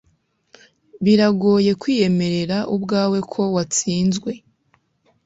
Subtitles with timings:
[1.03, 4.31] Biragoye kwiyemerera ubwawe ko watsinzwe